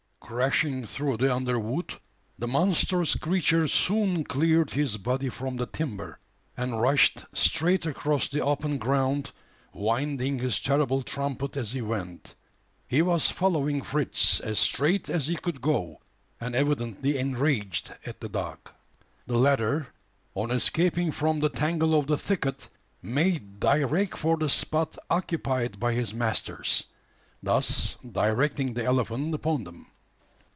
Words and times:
Crashing 0.31 0.87
through 0.87 1.17
the 1.17 1.35
underwood, 1.35 1.93
the 2.39 2.47
monstrous 2.47 3.15
creature 3.17 3.67
soon 3.67 4.23
cleared 4.23 4.69
his 4.69 4.95
body 4.95 5.27
from 5.27 5.57
the 5.57 5.65
timber, 5.65 6.19
and 6.55 6.79
rushed 6.79 7.25
straight 7.33 7.85
across 7.85 8.29
the 8.29 8.39
open 8.39 8.77
ground 8.77 9.33
winding 9.73 10.39
his 10.39 10.61
terrible 10.61 11.01
trumpet 11.03 11.57
as 11.57 11.73
he 11.73 11.81
went. 11.81 12.33
He 12.87 13.01
was 13.01 13.29
following 13.29 13.81
Fritz 13.81 14.39
as 14.39 14.57
straight 14.57 15.09
as 15.09 15.27
he 15.27 15.35
could 15.35 15.59
go, 15.59 15.99
and 16.39 16.55
evidently 16.55 17.17
enraged 17.17 17.93
at 18.05 18.21
the 18.21 18.29
dog. 18.29 18.71
The 19.27 19.37
latter, 19.37 19.89
on 20.33 20.49
escaping 20.49 21.11
from 21.11 21.41
the 21.41 21.49
tangle 21.49 21.93
of 21.93 22.07
the 22.07 22.17
thicket, 22.17 22.69
made 23.01 23.59
direct 23.59 24.15
for 24.17 24.37
the 24.37 24.49
spot 24.49 24.95
occupied 25.09 25.77
by 25.77 25.91
his 25.91 26.13
masters 26.13 26.85
thus 27.43 27.97
directing 28.09 28.73
the 28.73 28.85
elephant 28.85 29.33
upon 29.33 29.65
them. 29.65 29.87